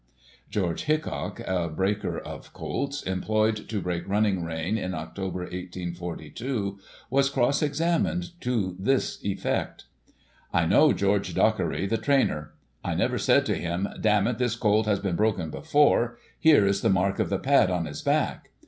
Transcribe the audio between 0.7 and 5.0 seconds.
Hitchcock, a breaker of colts, employed to break Running Rein in